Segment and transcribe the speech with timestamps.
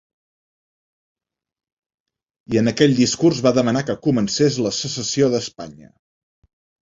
[2.55, 5.93] I en aquell discurs va demanar que comencés la secessió d’Espanya.